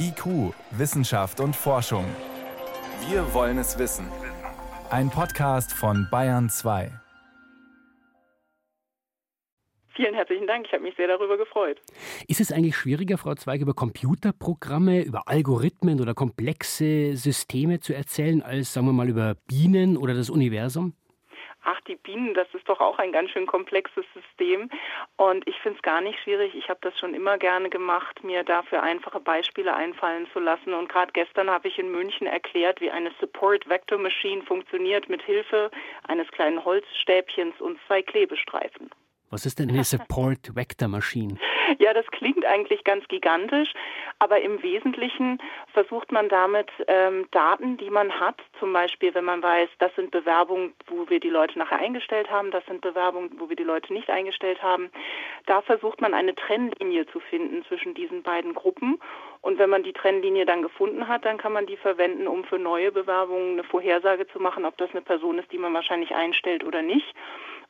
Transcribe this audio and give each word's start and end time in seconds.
IQ, 0.00 0.54
Wissenschaft 0.70 1.40
und 1.40 1.54
Forschung. 1.54 2.04
Wir 3.10 3.34
wollen 3.34 3.58
es 3.58 3.78
wissen. 3.78 4.06
Ein 4.90 5.10
Podcast 5.10 5.72
von 5.72 6.08
Bayern 6.10 6.48
2. 6.48 6.90
Vielen 9.94 10.14
herzlichen 10.14 10.46
Dank, 10.46 10.64
ich 10.66 10.72
habe 10.72 10.84
mich 10.84 10.94
sehr 10.96 11.08
darüber 11.08 11.36
gefreut. 11.36 11.80
Ist 12.28 12.40
es 12.40 12.52
eigentlich 12.52 12.76
schwieriger, 12.76 13.18
Frau 13.18 13.34
Zweig, 13.34 13.60
über 13.60 13.74
Computerprogramme, 13.74 15.02
über 15.02 15.26
Algorithmen 15.26 16.00
oder 16.00 16.14
komplexe 16.14 17.16
Systeme 17.16 17.80
zu 17.80 17.92
erzählen, 17.94 18.40
als, 18.40 18.72
sagen 18.72 18.86
wir 18.86 18.92
mal, 18.92 19.08
über 19.08 19.34
Bienen 19.48 19.96
oder 19.96 20.14
das 20.14 20.30
Universum? 20.30 20.94
Ach, 21.68 21.80
die 21.82 21.96
Bienen, 21.96 22.34
das 22.34 22.48
ist 22.54 22.68
doch 22.68 22.80
auch 22.80 22.98
ein 22.98 23.12
ganz 23.12 23.30
schön 23.30 23.46
komplexes 23.46 24.04
System. 24.14 24.70
Und 25.16 25.46
ich 25.46 25.56
finde 25.60 25.76
es 25.76 25.82
gar 25.82 26.00
nicht 26.00 26.18
schwierig. 26.20 26.54
Ich 26.54 26.68
habe 26.68 26.80
das 26.82 26.98
schon 26.98 27.14
immer 27.14 27.36
gerne 27.36 27.68
gemacht, 27.68 28.24
mir 28.24 28.42
dafür 28.42 28.82
einfache 28.82 29.20
Beispiele 29.20 29.74
einfallen 29.74 30.26
zu 30.32 30.40
lassen. 30.40 30.72
Und 30.72 30.88
gerade 30.88 31.12
gestern 31.12 31.50
habe 31.50 31.68
ich 31.68 31.78
in 31.78 31.90
München 31.92 32.26
erklärt, 32.26 32.80
wie 32.80 32.90
eine 32.90 33.12
Support 33.20 33.68
Vector 33.68 33.98
Machine 33.98 34.42
funktioniert 34.42 35.08
mit 35.08 35.22
Hilfe 35.22 35.70
eines 36.06 36.28
kleinen 36.28 36.64
Holzstäbchens 36.64 37.60
und 37.60 37.78
zwei 37.86 38.02
Klebestreifen. 38.02 38.90
Was 39.30 39.44
ist 39.44 39.58
denn 39.58 39.68
eine 39.68 39.84
Support 39.84 40.54
Vector 40.54 40.88
Machine? 40.88 41.36
Ja, 41.78 41.92
das 41.92 42.06
klingt 42.06 42.46
eigentlich 42.46 42.82
ganz 42.82 43.06
gigantisch, 43.08 43.72
aber 44.18 44.40
im 44.40 44.62
Wesentlichen 44.62 45.38
versucht 45.72 46.10
man 46.12 46.28
damit 46.30 46.68
ähm, 46.86 47.28
Daten, 47.30 47.76
die 47.76 47.90
man 47.90 48.10
hat, 48.18 48.40
zum 48.58 48.72
Beispiel, 48.72 49.14
wenn 49.14 49.26
man 49.26 49.42
weiß, 49.42 49.68
das 49.78 49.94
sind 49.94 50.10
Bewerbungen, 50.10 50.72
wo 50.86 51.08
wir 51.10 51.20
die 51.20 51.28
Leute 51.28 51.58
nachher 51.58 51.78
eingestellt 51.78 52.30
haben, 52.30 52.50
das 52.50 52.64
sind 52.66 52.80
Bewerbungen, 52.80 53.38
wo 53.38 53.48
wir 53.50 53.56
die 53.56 53.64
Leute 53.64 53.92
nicht 53.92 54.08
eingestellt 54.08 54.62
haben. 54.62 54.90
Da 55.46 55.60
versucht 55.60 56.00
man 56.00 56.14
eine 56.14 56.34
Trennlinie 56.34 57.06
zu 57.06 57.20
finden 57.20 57.64
zwischen 57.66 57.94
diesen 57.94 58.22
beiden 58.22 58.54
Gruppen. 58.54 58.98
Und 59.40 59.58
wenn 59.58 59.70
man 59.70 59.82
die 59.82 59.92
Trennlinie 59.92 60.46
dann 60.46 60.62
gefunden 60.62 61.06
hat, 61.06 61.24
dann 61.24 61.38
kann 61.38 61.52
man 61.52 61.66
die 61.66 61.76
verwenden, 61.76 62.26
um 62.26 62.44
für 62.44 62.58
neue 62.58 62.92
Bewerbungen 62.92 63.52
eine 63.52 63.64
Vorhersage 63.64 64.26
zu 64.28 64.40
machen, 64.40 64.64
ob 64.64 64.76
das 64.78 64.90
eine 64.90 65.02
Person 65.02 65.38
ist, 65.38 65.52
die 65.52 65.58
man 65.58 65.74
wahrscheinlich 65.74 66.14
einstellt 66.14 66.64
oder 66.64 66.82
nicht. 66.82 67.14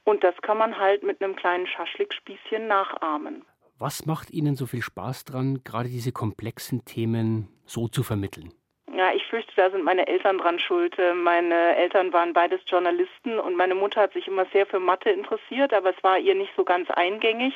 Und 0.09 0.25
das 0.25 0.35
kann 0.41 0.57
man 0.57 0.79
halt 0.79 1.03
mit 1.03 1.23
einem 1.23 1.37
kleinen 1.37 1.67
Schaschlikspießchen 1.67 2.67
nachahmen. 2.67 3.45
Was 3.79 4.07
macht 4.07 4.31
Ihnen 4.31 4.55
so 4.55 4.65
viel 4.65 4.81
Spaß 4.81 5.27
dran, 5.27 5.61
gerade 5.65 5.91
diese 5.91 6.13
komplexen 6.13 6.87
Themen 6.87 7.49
so 7.67 7.89
zu 7.89 8.03
vermitteln? 8.03 8.55
Ja, 8.91 9.13
ich 9.13 9.23
fürchte, 9.27 9.53
da 9.57 9.71
sind 9.71 9.85
meine 9.85 10.07
Eltern 10.07 10.39
dran 10.39 10.59
schuld. 10.61 10.97
Meine 11.15 11.77
Eltern 11.77 12.15
waren 12.15 12.33
beides 12.33 12.63
Journalisten 12.67 13.39
und 13.39 13.55
meine 13.55 13.75
Mutter 13.75 14.01
hat 14.01 14.15
sich 14.15 14.27
immer 14.27 14.47
sehr 14.47 14.65
für 14.65 14.81
Mathe 14.81 15.11
interessiert, 15.11 15.75
aber 15.75 15.91
es 15.95 16.03
war 16.03 16.19
ihr 16.19 16.35
nicht 16.35 16.53
so 16.57 16.65
ganz 16.65 16.89
eingängig. 16.89 17.53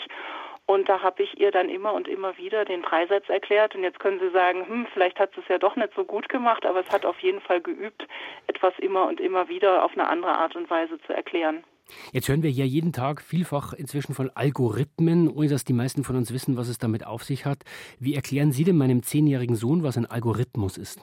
Und 0.67 0.91
da 0.91 1.01
habe 1.01 1.23
ich 1.23 1.41
ihr 1.41 1.53
dann 1.53 1.71
immer 1.71 1.95
und 1.95 2.07
immer 2.07 2.37
wieder 2.37 2.67
den 2.67 2.83
Dreisatz 2.83 3.31
erklärt. 3.31 3.75
Und 3.75 3.83
jetzt 3.83 3.99
können 3.99 4.21
Sie 4.21 4.31
sagen, 4.31 4.69
hm, 4.69 4.87
vielleicht 4.93 5.19
hat 5.19 5.35
sie 5.35 5.41
es 5.41 5.49
ja 5.49 5.57
doch 5.57 5.77
nicht 5.77 5.95
so 5.97 6.05
gut 6.05 6.29
gemacht, 6.29 6.67
aber 6.67 6.81
es 6.81 6.91
hat 6.91 7.07
auf 7.07 7.19
jeden 7.21 7.41
Fall 7.41 7.63
geübt, 7.63 8.07
etwas 8.47 8.79
immer 8.79 9.07
und 9.07 9.21
immer 9.21 9.49
wieder 9.49 9.83
auf 9.87 9.93
eine 9.93 10.07
andere 10.07 10.37
Art 10.37 10.55
und 10.55 10.69
Weise 10.69 11.01
zu 11.07 11.15
erklären. 11.15 11.65
Jetzt 12.13 12.29
hören 12.29 12.43
wir 12.43 12.51
ja 12.51 12.65
jeden 12.65 12.93
Tag 12.93 13.21
vielfach 13.21 13.73
inzwischen 13.73 14.15
von 14.15 14.31
Algorithmen, 14.31 15.29
ohne 15.29 15.49
dass 15.49 15.65
die 15.65 15.73
meisten 15.73 16.05
von 16.05 16.17
uns 16.17 16.33
wissen, 16.33 16.57
was 16.57 16.69
es 16.69 16.79
damit 16.79 17.07
auf 17.07 17.25
sich 17.25 17.45
hat. 17.45 17.65
Wie 17.99 18.15
erklären 18.15 18.53
Sie 18.53 18.65
denn 18.65 18.77
meinem 18.77 19.03
zehnjährigen 19.03 19.57
Sohn, 19.57 19.83
was 19.83 19.97
ein 19.97 20.07
Algorithmus 20.07 20.79
ist? 20.79 21.01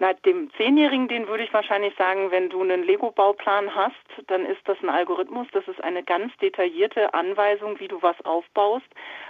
Na, 0.00 0.12
dem 0.12 0.50
Zehnjährigen, 0.56 1.06
den 1.06 1.28
würde 1.28 1.44
ich 1.44 1.52
wahrscheinlich 1.52 1.94
sagen, 1.96 2.32
wenn 2.32 2.50
du 2.50 2.60
einen 2.62 2.82
Lego-Bauplan 2.82 3.76
hast, 3.76 3.94
dann 4.26 4.44
ist 4.44 4.60
das 4.64 4.76
ein 4.82 4.88
Algorithmus. 4.88 5.46
Das 5.52 5.68
ist 5.68 5.82
eine 5.84 6.02
ganz 6.02 6.36
detaillierte 6.38 7.14
Anweisung, 7.14 7.78
wie 7.78 7.86
du 7.86 8.02
was 8.02 8.20
aufbaust. 8.24 8.86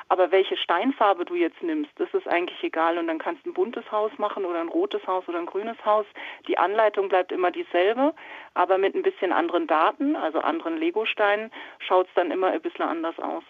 Aber 0.08 0.32
welche 0.32 0.56
Steinfarbe 0.56 1.26
du 1.26 1.34
jetzt 1.34 1.62
nimmst, 1.62 1.90
das 1.96 2.08
ist 2.14 2.26
eigentlich 2.26 2.62
egal. 2.62 2.96
Und 2.96 3.08
dann 3.08 3.18
kannst 3.18 3.44
du 3.44 3.50
ein 3.50 3.54
buntes 3.54 3.90
Haus 3.92 4.10
machen 4.16 4.46
oder 4.46 4.60
ein 4.60 4.68
rotes 4.68 5.06
Haus 5.06 5.28
oder 5.28 5.38
ein 5.38 5.46
grünes 5.46 5.76
Haus. 5.84 6.06
Die 6.48 6.56
Anleitung 6.56 7.10
bleibt 7.10 7.30
immer 7.30 7.50
dieselbe, 7.50 8.14
aber 8.54 8.78
mit 8.78 8.94
ein 8.94 9.02
bisschen 9.02 9.32
anderen 9.32 9.66
Daten, 9.66 10.16
also 10.16 10.38
anderen 10.38 10.78
Lego-Steinen, 10.78 11.50
schaut 11.78 12.08
es 12.08 12.14
dann 12.14 12.30
immer 12.30 12.48
ein 12.48 12.62
bisschen 12.62 12.86
anders 12.86 13.18
aus. 13.18 13.44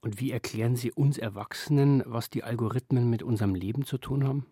Und 0.00 0.20
wie 0.20 0.30
erklären 0.30 0.76
Sie 0.76 0.92
uns 0.92 1.18
Erwachsenen, 1.18 2.02
was 2.06 2.30
die 2.30 2.42
Algorithmen 2.42 3.10
mit 3.10 3.22
unserem 3.22 3.54
Leben 3.54 3.84
zu 3.84 3.98
tun 3.98 4.26
haben? 4.26 4.46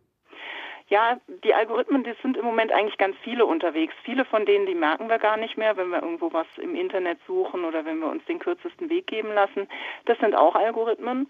Ja, 0.88 1.18
die 1.44 1.52
Algorithmen, 1.52 2.04
die 2.04 2.14
sind 2.22 2.36
im 2.36 2.44
Moment 2.44 2.70
eigentlich 2.70 2.96
ganz 2.96 3.16
viele 3.24 3.44
unterwegs. 3.44 3.92
Viele 4.04 4.24
von 4.24 4.46
denen, 4.46 4.66
die 4.66 4.74
merken 4.74 5.08
wir 5.08 5.18
gar 5.18 5.36
nicht 5.36 5.58
mehr, 5.58 5.76
wenn 5.76 5.88
wir 5.88 6.00
irgendwo 6.00 6.32
was 6.32 6.46
im 6.58 6.76
Internet 6.76 7.18
suchen 7.26 7.64
oder 7.64 7.84
wenn 7.84 7.98
wir 7.98 8.08
uns 8.08 8.24
den 8.26 8.38
kürzesten 8.38 8.88
Weg 8.88 9.08
geben 9.08 9.32
lassen. 9.34 9.68
Das 10.04 10.16
sind 10.18 10.36
auch 10.36 10.54
Algorithmen. 10.54 11.28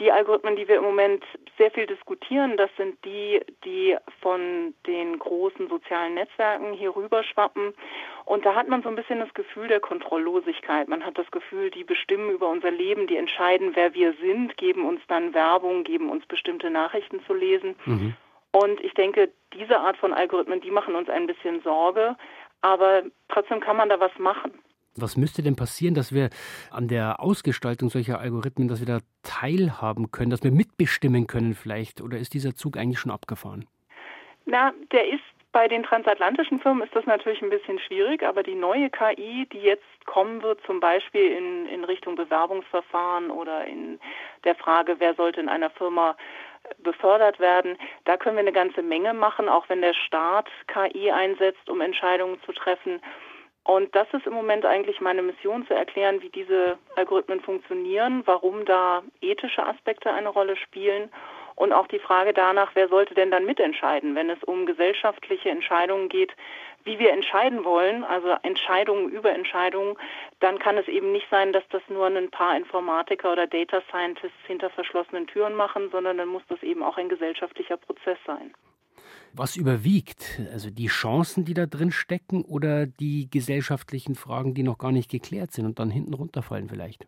Die 0.00 0.10
Algorithmen, 0.10 0.56
die 0.56 0.66
wir 0.66 0.76
im 0.76 0.82
Moment 0.82 1.22
sehr 1.58 1.70
viel 1.70 1.86
diskutieren, 1.86 2.56
das 2.56 2.70
sind 2.76 3.04
die, 3.04 3.40
die 3.64 3.96
von 4.20 4.74
den 4.86 5.18
großen 5.18 5.68
sozialen 5.68 6.14
Netzwerken 6.14 6.72
hier 6.72 6.96
rüberschwappen. 6.96 7.72
Und 8.24 8.44
da 8.44 8.56
hat 8.56 8.66
man 8.66 8.82
so 8.82 8.88
ein 8.88 8.96
bisschen 8.96 9.20
das 9.20 9.32
Gefühl 9.34 9.68
der 9.68 9.78
Kontrolllosigkeit. 9.78 10.88
Man 10.88 11.04
hat 11.04 11.18
das 11.18 11.30
Gefühl, 11.30 11.70
die 11.70 11.84
bestimmen 11.84 12.30
über 12.30 12.48
unser 12.48 12.72
Leben, 12.72 13.06
die 13.06 13.16
entscheiden, 13.16 13.72
wer 13.76 13.94
wir 13.94 14.14
sind, 14.14 14.56
geben 14.56 14.84
uns 14.84 15.00
dann 15.06 15.34
Werbung, 15.34 15.84
geben 15.84 16.10
uns 16.10 16.26
bestimmte 16.26 16.70
Nachrichten 16.70 17.22
zu 17.26 17.34
lesen. 17.34 17.76
Mhm. 17.84 18.16
Und 18.56 18.80
ich 18.80 18.94
denke, 18.94 19.30
diese 19.52 19.78
Art 19.78 19.98
von 19.98 20.14
Algorithmen, 20.14 20.62
die 20.62 20.70
machen 20.70 20.94
uns 20.94 21.10
ein 21.10 21.26
bisschen 21.26 21.60
Sorge, 21.60 22.16
aber 22.62 23.02
trotzdem 23.28 23.60
kann 23.60 23.76
man 23.76 23.90
da 23.90 24.00
was 24.00 24.18
machen. 24.18 24.50
Was 24.96 25.18
müsste 25.18 25.42
denn 25.42 25.56
passieren, 25.56 25.94
dass 25.94 26.14
wir 26.14 26.30
an 26.70 26.88
der 26.88 27.20
Ausgestaltung 27.20 27.90
solcher 27.90 28.18
Algorithmen, 28.18 28.66
dass 28.66 28.80
wir 28.80 28.86
da 28.86 29.00
teilhaben 29.22 30.10
können, 30.10 30.30
dass 30.30 30.42
wir 30.42 30.52
mitbestimmen 30.52 31.26
können 31.26 31.54
vielleicht? 31.54 32.00
Oder 32.00 32.16
ist 32.16 32.32
dieser 32.32 32.54
Zug 32.54 32.78
eigentlich 32.78 32.98
schon 32.98 33.12
abgefahren? 33.12 33.66
Na, 34.46 34.72
der 34.90 35.06
ist 35.06 35.20
bei 35.52 35.68
den 35.68 35.82
transatlantischen 35.82 36.58
Firmen 36.60 36.82
ist 36.82 36.96
das 36.96 37.04
natürlich 37.04 37.42
ein 37.42 37.50
bisschen 37.50 37.78
schwierig, 37.78 38.22
aber 38.22 38.42
die 38.42 38.54
neue 38.54 38.88
KI, 38.88 39.46
die 39.52 39.60
jetzt 39.60 40.06
kommen 40.06 40.42
wird, 40.42 40.60
zum 40.64 40.80
Beispiel 40.80 41.30
in, 41.30 41.66
in 41.66 41.84
Richtung 41.84 42.14
Bewerbungsverfahren 42.14 43.30
oder 43.30 43.66
in 43.66 43.98
der 44.44 44.54
Frage, 44.54 44.96
wer 44.98 45.14
sollte 45.14 45.40
in 45.40 45.48
einer 45.50 45.70
Firma 45.70 46.16
befördert 46.78 47.40
werden. 47.40 47.76
Da 48.04 48.16
können 48.16 48.36
wir 48.36 48.42
eine 48.42 48.52
ganze 48.52 48.82
Menge 48.82 49.14
machen, 49.14 49.48
auch 49.48 49.68
wenn 49.68 49.80
der 49.80 49.94
Staat 49.94 50.48
KI 50.66 51.10
einsetzt, 51.10 51.68
um 51.68 51.80
Entscheidungen 51.80 52.40
zu 52.44 52.52
treffen. 52.52 53.00
Und 53.64 53.94
das 53.96 54.06
ist 54.12 54.26
im 54.26 54.32
Moment 54.32 54.64
eigentlich 54.64 55.00
meine 55.00 55.22
Mission, 55.22 55.66
zu 55.66 55.74
erklären, 55.74 56.22
wie 56.22 56.30
diese 56.30 56.78
Algorithmen 56.94 57.40
funktionieren, 57.40 58.22
warum 58.24 58.64
da 58.64 59.02
ethische 59.20 59.66
Aspekte 59.66 60.12
eine 60.12 60.28
Rolle 60.28 60.56
spielen 60.56 61.10
und 61.56 61.72
auch 61.72 61.88
die 61.88 61.98
Frage 61.98 62.32
danach, 62.32 62.70
wer 62.74 62.88
sollte 62.88 63.14
denn 63.14 63.30
dann 63.30 63.46
mitentscheiden, 63.46 64.14
wenn 64.14 64.30
es 64.30 64.42
um 64.44 64.66
gesellschaftliche 64.66 65.50
Entscheidungen 65.50 66.08
geht, 66.08 66.32
wie 66.84 66.98
wir 66.98 67.12
entscheiden 67.12 67.64
wollen, 67.64 68.04
also 68.04 68.36
Entscheidungen 68.42 69.10
über 69.10 69.32
Entscheidungen, 69.32 69.96
dann 70.38 70.58
kann 70.58 70.76
es 70.76 70.86
eben 70.86 71.10
nicht 71.12 71.26
sein, 71.30 71.52
dass 71.52 71.64
das 71.70 71.82
nur 71.88 72.06
ein 72.06 72.30
paar 72.30 72.56
Informatiker 72.56 73.32
oder 73.32 73.46
Data 73.46 73.82
Scientists 73.88 74.38
hinter 74.46 74.70
verschlossenen 74.70 75.26
Türen 75.26 75.54
machen, 75.54 75.90
sondern 75.90 76.18
dann 76.18 76.28
muss 76.28 76.42
das 76.48 76.62
eben 76.62 76.82
auch 76.82 76.96
ein 76.96 77.08
gesellschaftlicher 77.08 77.76
Prozess 77.76 78.18
sein. 78.26 78.54
Was 79.32 79.56
überwiegt? 79.56 80.40
Also 80.52 80.70
die 80.70 80.86
Chancen, 80.86 81.44
die 81.44 81.54
da 81.54 81.66
drin 81.66 81.90
stecken 81.90 82.44
oder 82.44 82.86
die 82.86 83.28
gesellschaftlichen 83.30 84.14
Fragen, 84.14 84.54
die 84.54 84.62
noch 84.62 84.78
gar 84.78 84.92
nicht 84.92 85.10
geklärt 85.10 85.52
sind 85.52 85.66
und 85.66 85.78
dann 85.78 85.90
hinten 85.90 86.14
runterfallen 86.14 86.68
vielleicht? 86.68 87.06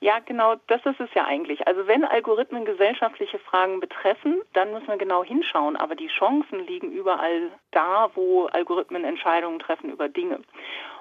Ja, 0.00 0.18
genau, 0.18 0.56
das 0.66 0.84
ist 0.84 1.00
es 1.00 1.08
ja 1.14 1.24
eigentlich. 1.24 1.66
Also 1.66 1.86
wenn 1.86 2.04
Algorithmen 2.04 2.66
gesellschaftliche 2.66 3.38
Fragen 3.38 3.80
betreffen, 3.80 4.42
dann 4.52 4.72
müssen 4.72 4.88
wir 4.88 4.98
genau 4.98 5.24
hinschauen. 5.24 5.76
Aber 5.76 5.94
die 5.94 6.08
Chancen 6.08 6.66
liegen 6.66 6.92
überall 6.92 7.50
da, 7.70 8.10
wo 8.14 8.46
Algorithmen 8.46 9.04
Entscheidungen 9.04 9.58
treffen 9.58 9.90
über 9.90 10.08
Dinge. 10.08 10.40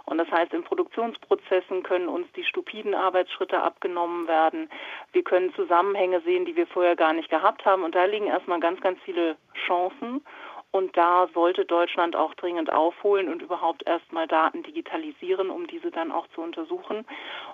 Und 0.05 0.17
das 0.19 0.31
heißt, 0.31 0.53
in 0.53 0.63
Produktionsprozessen 0.63 1.83
können 1.83 2.07
uns 2.07 2.31
die 2.33 2.43
stupiden 2.45 2.93
Arbeitsschritte 2.93 3.61
abgenommen 3.61 4.27
werden. 4.27 4.69
Wir 5.11 5.23
können 5.23 5.53
Zusammenhänge 5.55 6.21
sehen, 6.21 6.45
die 6.45 6.55
wir 6.55 6.67
vorher 6.67 6.95
gar 6.95 7.11
nicht 7.11 7.29
gehabt 7.29 7.65
haben. 7.65 7.83
Und 7.83 7.95
da 7.95 8.05
liegen 8.05 8.27
erstmal 8.27 8.59
ganz, 8.59 8.79
ganz 8.81 8.99
viele 9.03 9.35
Chancen. 9.65 10.23
Und 10.75 10.97
da 10.97 11.29
sollte 11.33 11.63
Deutschland 11.63 12.17
auch 12.17 12.33
dringend 12.33 12.69
aufholen 12.69 13.29
und 13.29 13.41
überhaupt 13.41 13.87
erstmal 13.87 14.27
Daten 14.27 14.61
digitalisieren, 14.61 15.49
um 15.49 15.67
diese 15.67 15.89
dann 15.89 16.11
auch 16.11 16.27
zu 16.35 16.41
untersuchen. 16.41 17.05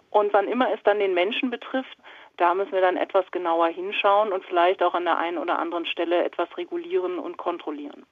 Und 0.10 0.34
wann 0.34 0.48
immer 0.48 0.74
es 0.74 0.80
dann 0.86 0.98
den 0.98 1.14
Menschen 1.14 1.52
betrifft, 1.52 1.96
da 2.38 2.56
müssen 2.56 2.72
wir 2.72 2.82
dann 2.82 2.98
etwas 2.98 3.30
genauer 3.30 3.68
hinschauen 3.68 4.34
und 4.34 4.44
vielleicht 4.46 4.82
auch 4.82 4.96
an 4.96 5.04
der 5.04 5.20
einen 5.20 5.38
oder 5.38 5.60
anderen 5.60 5.86
Stelle 5.86 6.24
etwas 6.24 6.50
regulieren 6.58 7.20
und 7.20 7.38
kontrollieren. 7.38 8.08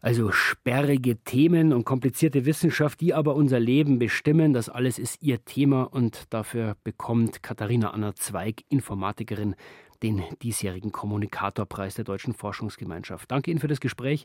Also 0.00 0.32
sperrige 0.32 1.22
Themen 1.22 1.72
und 1.72 1.84
komplizierte 1.84 2.44
Wissenschaft, 2.44 3.00
die 3.00 3.14
aber 3.14 3.36
unser 3.36 3.60
Leben 3.60 4.00
bestimmen, 4.00 4.52
das 4.52 4.68
alles 4.68 4.98
ist 4.98 5.22
ihr 5.22 5.44
Thema 5.44 5.84
und 5.84 6.34
dafür 6.34 6.74
bekommt 6.82 7.44
Katharina 7.44 7.90
Anna 7.90 8.16
Zweig, 8.16 8.62
Informatikerin, 8.68 9.54
den 10.02 10.22
diesjährigen 10.42 10.92
Kommunikatorpreis 10.92 11.94
der 11.94 12.04
Deutschen 12.04 12.34
Forschungsgemeinschaft. 12.34 13.30
Danke 13.30 13.50
Ihnen 13.50 13.60
für 13.60 13.68
das 13.68 13.80
Gespräch 13.80 14.24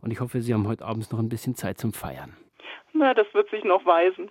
und 0.00 0.10
ich 0.10 0.20
hoffe, 0.20 0.40
Sie 0.40 0.54
haben 0.54 0.66
heute 0.66 0.84
Abend 0.84 1.10
noch 1.12 1.18
ein 1.18 1.28
bisschen 1.28 1.54
Zeit 1.54 1.78
zum 1.78 1.92
Feiern. 1.92 2.36
Na, 2.92 3.14
das 3.14 3.26
wird 3.34 3.48
sich 3.50 3.64
noch 3.64 3.84
weisen. 3.86 4.30